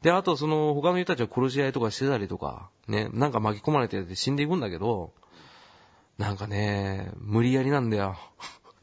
[0.01, 5.13] で、あとその他の人たちは殺し合いとかしてたりとか、ね、なんか巻き込まれてて死んでいくんだけど、
[6.17, 8.17] なんかね、無理やりなんだよ。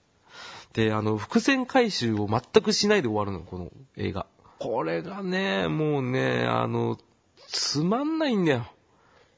[0.72, 4.26] で、あの、伏線回収を全くしないで終わるの、この映画。
[4.58, 6.98] これがね、もうね、あの、
[7.48, 8.66] つまんないんだよ。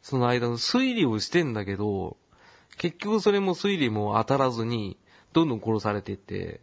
[0.02, 2.16] その間の推理をしてんだけど、
[2.76, 4.96] 結局それも推理も当たらずに、
[5.38, 6.60] どんどん殺されてって、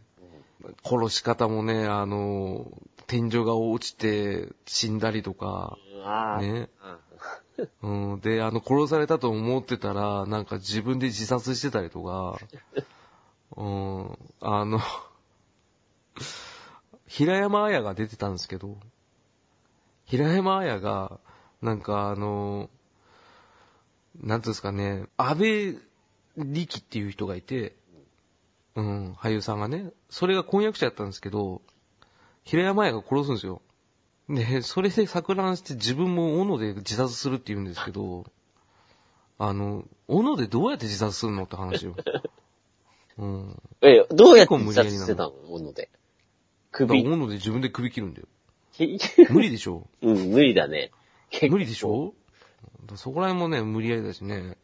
[0.83, 2.69] 殺し方もね、あの、
[3.07, 5.77] 天井が落ちて死んだりとか。
[6.41, 6.69] ね。
[7.81, 12.37] うん、で、あの、殺されたと思ってたら、なんか自分で自殺してたりとか、
[13.55, 14.81] うん、あの、
[17.07, 18.77] 平山綾が出てたんですけど、
[20.03, 21.17] 平山綾が、
[21.61, 22.69] なんかあの、
[24.19, 25.79] なんていうんですかね、安倍
[26.37, 27.75] 力っていう人がいて、
[28.75, 31.61] うん、俳優さんがね、それが婚約者やったんですけど、
[32.43, 33.61] 平山綾が殺すんですよ。
[34.29, 38.25] で、それで錯乱して自分も斧で自殺するって言うんですけど、
[39.37, 41.95] あの、斧でどうやって自殺するのって話よ。
[43.17, 43.61] うん。
[43.81, 45.31] え、どうやって自殺してたの？
[45.31, 45.89] もので。
[46.71, 47.05] 首。
[47.07, 48.27] 斧で自分で首切るんだよ。
[48.73, 48.97] き
[49.31, 50.91] 無理でしょうん、無理だね。
[51.49, 52.13] 無理でしょ
[52.95, 54.57] そこら辺もね、無理やりだしね。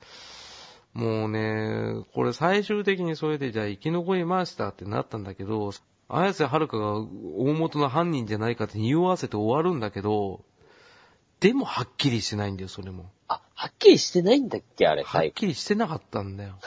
[0.93, 5.71] もうね、これ最終的にそれでじゃあ生き残りましたってなったんだけど、
[6.09, 10.43] 綾瀬はるかが大元の犯人じゃないかって匂わせて終わるんだけど、
[11.39, 13.09] でもはっきりしてないんだよ、それも。
[13.27, 16.59] あ、はっきりしてないんだっけあれ、はっきりしてなかったんだよ。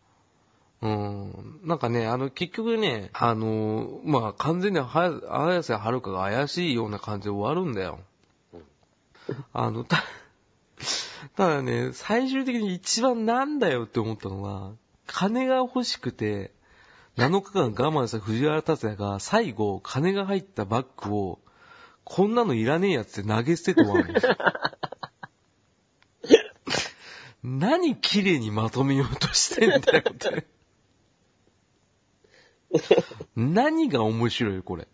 [0.82, 1.60] うん。
[1.62, 4.90] なんかね、あの、結局ね、あの、まあ、完全には
[5.46, 8.00] 綾瀬はるかが怪しいような感じで終わるんだよ。
[9.52, 10.02] あの、た、
[11.36, 14.72] ただね、最終的に一番なんだよって思ったのは、
[15.06, 16.52] 金が欲しくて、
[17.16, 21.38] 7日間我慢した藤原達也が最後、金が入ったバッグを、
[22.04, 24.36] こんなのいらねえやつって投げ捨てて終わるんですよ。
[27.42, 30.46] 何綺麗にまとめようとしてんだよって。
[33.36, 34.86] 何が面白いこれ。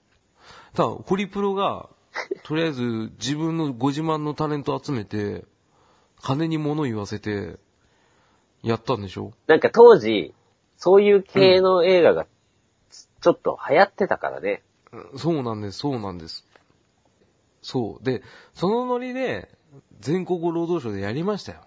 [0.75, 1.89] ただ、ホリプロが、
[2.45, 2.83] とりあえず
[3.19, 5.45] 自分のご自慢のタレント集めて、
[6.23, 7.57] 金に物言わせて、
[8.63, 9.33] やったんでしょ？
[9.47, 10.35] なんか当時、
[10.77, 12.27] そういう系の映画が、
[13.21, 14.63] ちょっと流行ってたからね。
[14.93, 16.47] うんそうなんです、そうなんです。
[17.63, 18.05] そう。
[18.05, 18.23] で、
[18.55, 19.49] そのノリで、
[20.01, 21.61] 全国労働省でやりましたよ。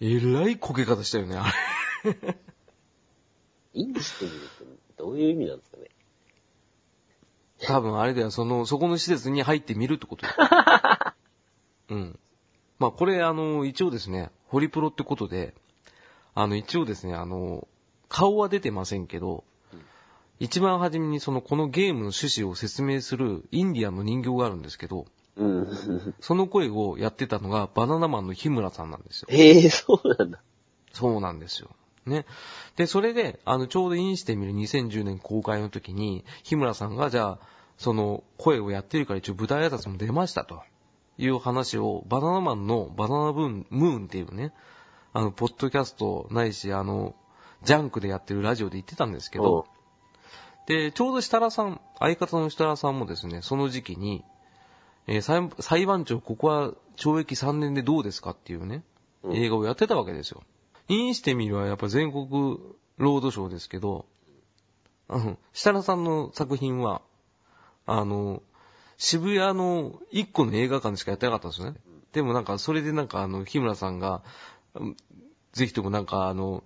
[0.00, 1.44] えらいこけ方したよね、あ
[2.04, 2.36] れ。
[3.74, 4.38] インしてみる
[4.96, 5.88] と、どういう意味なんですかね？
[7.66, 11.14] 多分あれだよ、その、そこの施設に入ってみるってことだよ。
[11.90, 12.18] うん。
[12.80, 15.54] まあこれあの、一応ですね、ホリプロってことで、
[16.34, 17.68] あの一応ですね、あの、
[18.08, 19.44] 顔は出てませんけど、
[20.40, 25.04] 一番初めにその、このゲームの趣旨を説明するインディアンの人形があるんですけど、
[25.36, 26.14] うん。
[26.20, 29.28] その声をやってたのがバナナマンの日村さんなんですよ。
[29.30, 30.42] へえ、そうなんだ。
[30.92, 31.68] そうなんですよ。
[32.06, 32.24] ね。
[32.76, 40.62] で、それで、あの、ちょうどインしてみる2010年公開の時に、日村さんが、じゃあ、その、声をやってるから一応舞台挨拶も出ましたと。
[41.20, 44.52] いう話を、バナナマンのバナナブーン、ムーンっていうね、
[45.12, 47.14] あの、ポッドキャストないし、あの、
[47.62, 49.66] ジャンクでやってるラジオで言ってたんですけど、
[50.66, 54.24] で、ちょうど設楽さん、相方の設楽さんもですね、その時期に、
[55.06, 58.84] えー裁裁判長、ここは懲役3年でどうですかっていうね、
[59.22, 60.42] うん映画をやってたわけですよ。
[60.88, 62.58] インしてみるはやっぱ全国
[62.96, 64.06] ロードショーですけど、
[65.08, 67.02] あの、設楽さんの作品は、
[67.84, 68.42] あの、
[69.00, 71.78] 渋谷の一個の映画館でしかやってなかったんですよね。
[72.12, 74.22] でもなんか、それでなんかあの、日村さんが、
[74.74, 74.96] うん
[75.52, 76.62] ぜひともなんかあの、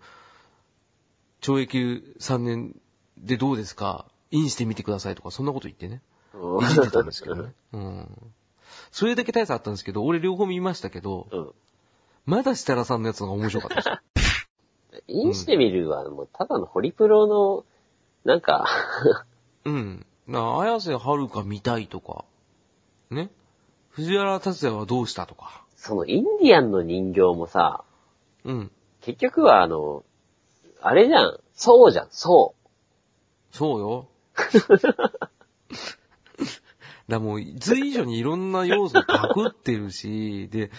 [1.40, 1.78] 懲役
[2.18, 2.76] 3年
[3.16, 6.02] でどうですかインしてみてくださいとか、そんなこと言ってね。
[6.34, 7.54] うんいじってたんですけどね。
[7.72, 8.32] うん。
[8.90, 11.52] それだけ大差あったんですけど、俺両方見ましたけど、うん。
[12.26, 14.48] まだ設楽さんのやつの方が面白かったです。
[15.06, 17.64] インしてみるは、もう、ただのホリプロの、
[18.24, 18.66] なんか、
[19.64, 20.06] うん。
[20.26, 22.24] な、綾瀬はるか見たいとか、
[23.10, 23.30] ね。
[23.90, 25.64] 藤原達也はどうしたとか。
[25.76, 27.84] そのインディアンの人形もさ、
[28.44, 28.70] うん。
[29.00, 30.04] 結局はあの、
[30.80, 31.40] あれじゃん。
[31.54, 32.54] そうじゃん、そ
[33.52, 34.08] そうよ。
[37.08, 40.70] だもう、随以上にいろんな要素パクってるし、で、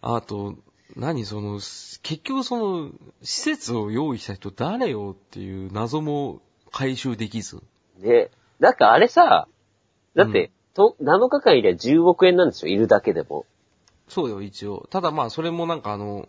[0.00, 0.54] あと、
[0.94, 7.62] 何その、結局その、施設を用意した人誰よっていう謎も回収できず。
[8.00, 8.30] う。
[8.60, 9.48] で、なんかあれさ、
[10.14, 13.46] だって、と7日間いりゃ10億円なんでしょいるだけでも。
[14.08, 14.86] そうよ、一応。
[14.90, 16.28] ただまあ、それもなんかあの、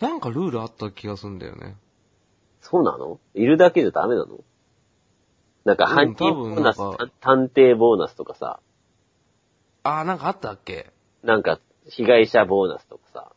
[0.00, 1.76] なんかルールあった気がするんだよね。
[2.60, 3.20] そうなの？
[3.34, 4.40] いるだけじゃダメなの？
[5.64, 6.78] なんかうん犯人ボーナス、
[7.20, 8.60] 探偵ボーナスとかさ、
[9.82, 10.90] あー、なんかあったっけ？
[11.22, 13.32] なんか被害者ボーナスとかさ。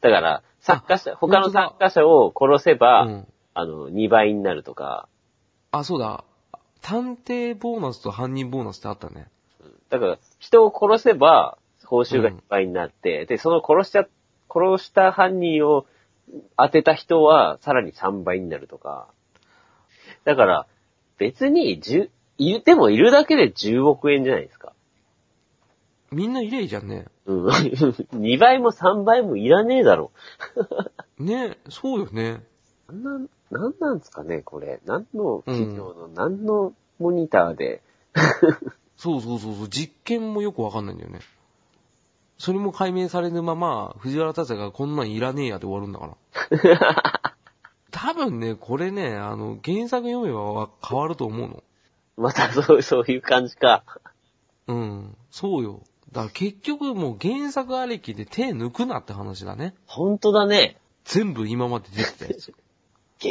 [0.00, 3.28] だから、参加者、他の本当だ参加者を殺せば、うん。
[3.54, 5.08] あの、2倍になるとか、
[5.70, 6.24] あ、そうだ。
[6.84, 9.26] 探偵ボーナスと犯人ボーナスってあったね。
[9.88, 14.06] だから、人を殺せば、報酬がいっぱいになって、で、その殺した、
[14.52, 15.86] 殺した犯人を
[16.58, 19.08] 当てた人は、さらに3倍になるとか。
[20.24, 20.66] だから、
[21.16, 24.74] 別に、10、いる、でもいるだけで10億円じゃないですか。
[26.10, 27.06] みんな入れいいじゃんね。
[27.24, 27.46] うん。
[28.12, 30.12] 2倍も3倍もいらねえだろ。
[31.18, 32.42] ね、そうよね。
[32.90, 34.80] なん、なんなんですかね、これ。
[34.84, 37.82] 何の企業の、何のモニターで。
[38.96, 41.20] そうそうそうそう、実験もよくわかんないんだよね。
[42.38, 46.16] それも解明されぬまま、藤原達也がこんなんいらねえやで終わるんだか
[46.62, 47.34] ら。
[47.90, 51.62] 多分ね、これね、あの、原作読めば変わると思うの。
[52.16, 53.84] またそう、そういう感じか。
[54.66, 55.16] うん。
[55.30, 55.82] そうよ。
[56.12, 59.74] だから結局もう原作ありきで手抜くなって話だね。
[59.86, 60.76] 本当だね。
[61.04, 62.54] 全部今まで出てたやつ。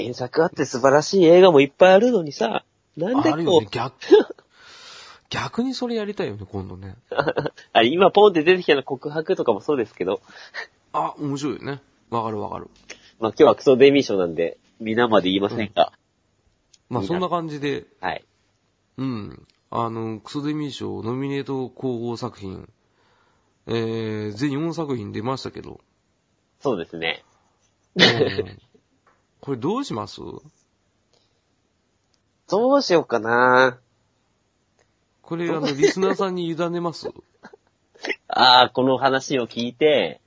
[0.02, 2.66] 原作あって素晴らしい映画もいっぱいあるのにさ、
[2.98, 3.94] なんでこうあるよね、、逆。
[5.30, 6.96] 逆にそれやりたいよね、今度ね。
[7.74, 10.22] あれ、今ポンって出てきたの告白とかもそうですけど、
[10.92, 11.82] あ、面白いよね。
[12.10, 12.70] わかるわかる。
[13.20, 15.94] まあ今日はクソデミー賞なんで、皆まで言いませんが、
[16.90, 18.24] まあそんな感じで、はい。
[18.98, 19.48] うん。
[19.72, 22.70] あの、クソデミー賞ノミネート候補作品、
[23.66, 25.80] えー、全4作品出ましたけど、
[26.60, 27.24] そうですね。
[27.96, 28.73] うん
[29.44, 30.22] これどうします？
[32.50, 33.78] どうしようかな
[35.22, 37.10] これあの、リスナーさんに委ねます？
[38.30, 40.22] ああ、この話を聞いて、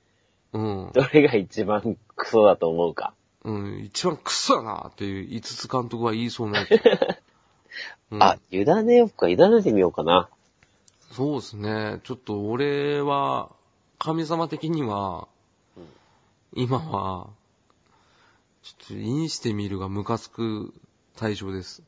[0.53, 0.91] うん。
[0.93, 3.15] どれが一番クソだと思うか。
[3.43, 6.69] うん、一番クソやなっていう、五つ監督は言いそうなやつ。
[8.11, 10.29] うんあ、委ねようか、委ねてみようかな。
[11.11, 12.01] そうですね。
[12.03, 13.49] ちょっと俺は、
[13.97, 15.27] 神様的には、
[16.53, 17.29] 今は、
[18.67, 20.73] ちょっとインしてみるがムカつく
[21.15, 21.83] 対象です。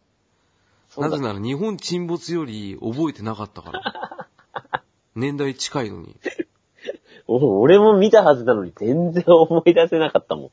[0.97, 4.27] なぜなら日本沈没より覚えてなかったから。
[5.13, 6.15] 年代近いのに。
[7.27, 10.51] お俺も見たはずなのに全然思い出せなかったも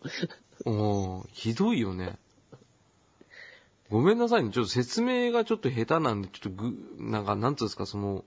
[0.67, 0.69] ん。
[0.69, 2.19] おーひどいよね。
[3.89, 4.51] ごめんなさいね。
[4.51, 8.25] ちょっと説明がちょっと下手なんで、ちょっとぐ、なんか、なんつうんですか、その、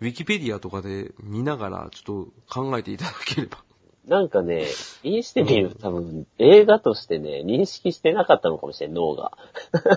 [0.00, 3.64] ウィキペディアとかで見ながら、ちょっと考えていただければ。
[4.10, 4.66] なんかね、
[5.04, 9.38] インしてみる多分映画としてね、認識してなかったのかもしれん、脳が。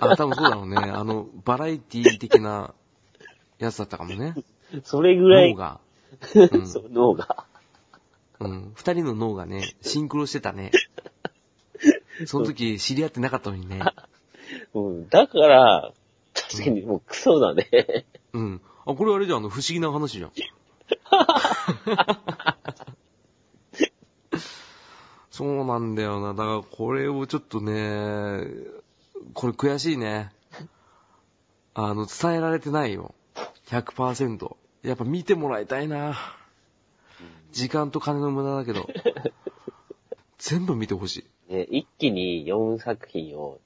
[0.01, 0.77] あ、多分そうだろうね。
[0.77, 2.75] あの、バラエティ的な
[3.57, 4.35] やつだったかもね。
[4.85, 5.79] それぐらい脳、 が。
[6.35, 7.45] うんそう脳が。
[8.39, 8.71] うん。
[8.75, 10.69] 二人の脳がね、シンクロしてたね。
[12.27, 13.79] その時知り合ってなかったのにね。
[14.75, 15.91] うん、だから、
[16.35, 18.05] 確かにもうクソだね。
[18.33, 18.61] うん。
[18.85, 20.31] あ、これあれじゃん、あの、不思議な話じゃん。
[25.33, 26.35] そうなんだよな。
[26.35, 28.43] だからこれをちょっとね、
[29.33, 30.31] これ悔しいね。
[31.73, 33.15] あの、伝えられてないよ。
[33.65, 34.55] 100%。
[34.83, 36.15] やっぱ見てもらいたいな。
[37.51, 38.87] 時間と金の無駄だけど。
[40.37, 41.53] 全部見てほしい。
[41.53, 43.59] ね一気に4作品を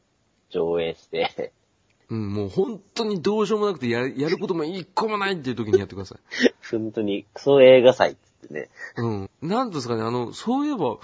[0.49, 1.51] 上映して、
[2.07, 6.19] うん、もう本当にどうしようもなくてややることも一個もないっていう時にやってください。
[6.71, 8.15] 本当にクソ映画祭っ
[8.47, 8.69] てね。
[8.95, 9.29] うん。
[9.41, 10.99] なんですかね、あの、そういえば、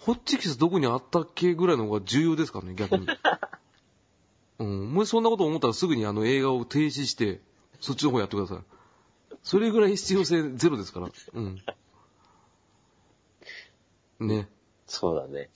[0.00, 3.06] ホッチキスどこにあったっけぐらいの方が重要ですからね、逆に。
[4.58, 4.92] うん。
[4.92, 7.40] もしそんなこと思ったらすぐにあの映画を停止して、
[7.80, 8.58] そっちの方やってください。
[9.42, 11.10] それぐらい必要性ゼロですから。
[11.34, 11.62] うん。
[14.20, 14.48] ね。
[14.86, 15.50] そうだね。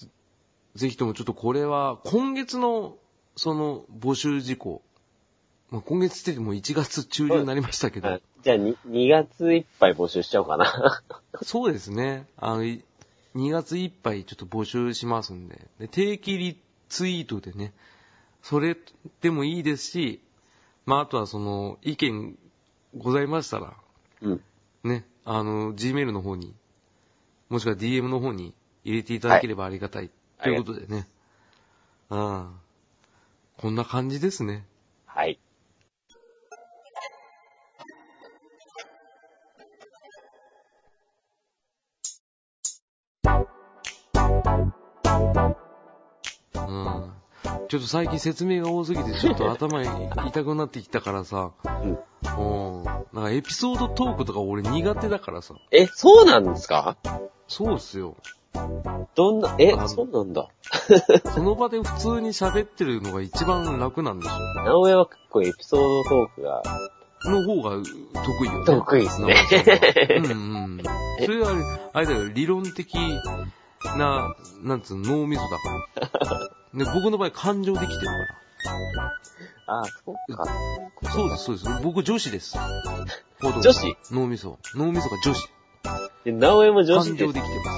[0.75, 2.99] ぜひともちょっとこれは、今月の、
[3.37, 4.83] その、募集事項
[5.71, 11.03] まあ、今月ってもう1月中旬になりましたけど、はいじゃあ 2, 2月いっぱい募集しちゃおうかな。
[11.43, 12.27] そうですね。
[12.37, 12.85] あの、い
[13.35, 15.69] 2月いっぱいちょっと募集しますんで。
[15.79, 16.59] で定期リ
[16.89, 17.73] ツイートでね、
[18.43, 18.77] それ
[19.21, 20.21] でもいいですし、
[20.87, 22.39] まあ、あとはその、意見
[22.97, 23.75] ございましたら、
[24.21, 24.41] うん。
[24.85, 26.55] ね、あの、Gmail の方に、
[27.49, 28.55] もしくは DM の方に
[28.85, 30.11] 入れていただければありがたい。
[30.43, 31.09] ということでね。
[32.11, 32.65] ああ。
[33.57, 34.65] こんな感じですね。
[35.07, 35.39] はい。
[47.69, 51.53] ちょっと最近説明が多すぎて、ちょっと頭痛くなってきたからさ。
[51.65, 51.99] うん。
[52.39, 52.85] うん。
[52.85, 55.55] なんかエピソードトークとか俺苦手だからさ。
[55.71, 56.97] え、そうなんですか？
[57.49, 58.17] そうっすよ。
[59.15, 60.49] どんな、えそうなんだ。
[61.35, 64.65] その場で普通に喋ってるのが一番楽なんでしょ。
[64.65, 66.63] 直江は結構エピソードトークが
[67.27, 67.71] の方が
[68.25, 68.65] 得意よね。
[68.65, 69.35] 得意ですね
[70.19, 70.29] うんう
[70.77, 70.83] ん。
[71.25, 72.95] それはあれ、あれだよ、理論的
[73.97, 76.51] な、なんつうの、脳みそだから。
[76.75, 79.81] で、僕の場合感情できてるから。
[79.81, 80.45] あ、そうか。
[81.11, 81.83] そうです、そうです。
[81.83, 82.57] 僕女子です。
[83.41, 83.97] 女子？
[84.11, 84.59] 脳みそ。
[84.75, 85.49] 脳みそが女子。
[86.25, 87.73] で直江も女子で感情できてま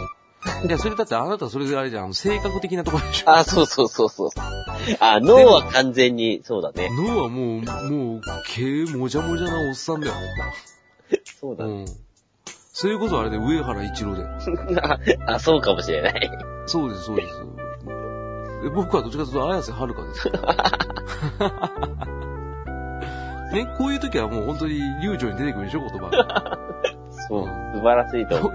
[0.62, 0.66] す。
[0.66, 3.30] いや、それだってあなたそれであれじゃん、性格的なところでしょ。
[3.30, 4.30] あ、そうそうそうそう。
[5.01, 6.88] あ、脳は完全に、そうだね。
[6.92, 10.14] 脳はもう、もう、毛もじゃもじゃなおっさんだよ。
[11.40, 11.70] そうだね。
[11.72, 11.86] うん。
[12.72, 14.28] それこそあれで上原一郎だよ。
[15.26, 16.30] あ、そうかもしれない。
[16.66, 17.55] そうです、そうです。
[18.66, 20.28] で僕はどっちかというと綾瀬はるかです。
[23.54, 26.58] ね、こういう時はもう本当に流暢に出てくるでしょ、言葉が。
[27.28, 28.52] そう、素晴らしいと思う。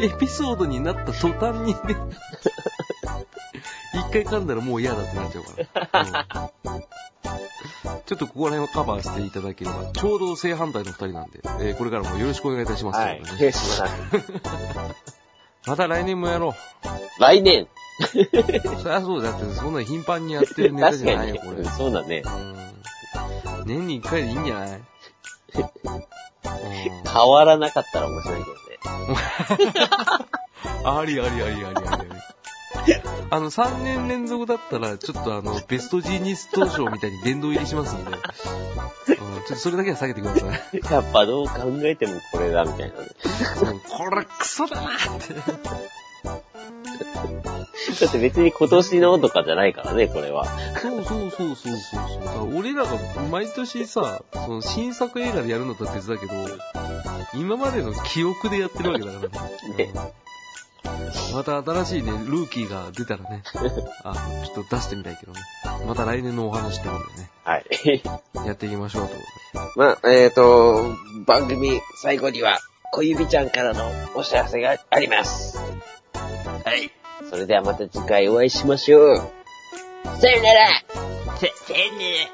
[0.00, 1.80] エピソードになった途端にね、
[3.92, 5.50] 一回噛んだらもう嫌だってなっちゃうか
[6.00, 6.08] ら。
[6.72, 6.84] うん
[8.06, 13.00] ちょっとここら辺をカバーしていただければ、ちょうど正反対の二人なんで、えーこれからもよろしくお願いいたします。
[13.00, 13.22] はい。
[15.66, 16.54] また来年もやろ
[17.18, 17.66] 来年。
[18.00, 18.04] う。
[18.82, 21.62] そりゃそうだって、そんな頻繁にやってるネタじゃないよ、これ。
[21.62, 21.70] ね。
[21.76, 22.22] そうだね。
[22.24, 22.64] うん
[23.66, 24.70] 年に一回でいいんじゃない？
[24.76, 24.82] うん
[27.14, 29.72] 変わらなかったら面白いけどね。
[30.84, 31.78] ありありありありあり
[33.30, 40.50] あの、3年連続だったら、ちょっとあの、ベストジーニスト賞みたいに殿堂入りしますんで、うん、ちょっとそれだけは下げてください。
[40.92, 43.06] やっぱどう考えてもこれだ、みたいなね。
[43.62, 45.34] うんこれクソだなって。
[48.00, 50.46] だって別に今年のとかじゃないからね、これは。
[50.80, 52.24] そうそうそうそうそうそう。
[52.24, 52.96] だから俺らが
[53.30, 56.32] 毎年さ、その新作映画でやるのとは別だけど、
[57.34, 59.76] 今までの記憶でやってるわけだからね。
[59.76, 60.24] ねうん
[61.32, 63.42] また新しいね、ルーキーが出たらね、
[64.04, 64.14] あ
[64.44, 65.40] ちょっと出してみたいけどね。
[65.86, 68.02] また来年のお話ってことでね、はい。
[68.46, 69.14] やっていきましょうと
[69.76, 70.94] まあ、えっ、と、
[71.26, 72.58] 番組最後には、
[72.92, 75.58] 小指ちゃんからのお知らせがあります。
[76.64, 77.03] はい。
[77.30, 79.16] それではまた次回お会いしましょう。
[79.16, 80.92] さよならさ、さよ
[81.40, 81.40] ならと
[81.98, 82.28] で。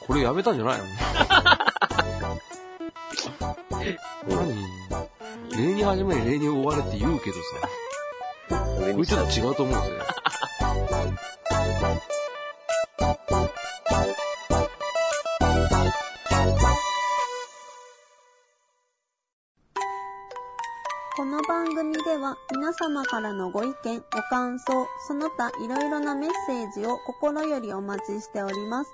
[0.06, 0.84] これやめたんじゃないの？
[4.28, 5.66] 何？
[5.66, 7.36] 例に始まり例に終われって言うけど
[8.48, 9.90] さ、これちょっと違うと思うぜ。
[10.60, 10.66] こ
[21.30, 28.90] この番組では皆様からのご意見、ご感想、その他いろいろなメッセージを心よりお待ちしております。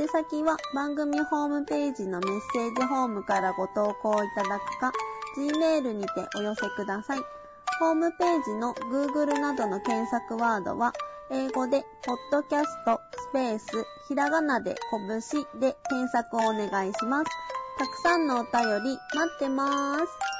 [0.00, 4.90] 宛先は番組ホームページのメッセージホームからご投稿いただくか、
[5.36, 7.18] Gmail にてお寄せください。
[7.78, 10.94] ホームページの Google などの検索ワードは、
[11.30, 13.66] 英語で、ポッドキャスト、スペース、
[14.08, 17.30] ひらがなで、こぶしで検索をお願いします。
[17.78, 20.35] たくさんのお便り待ってまーす。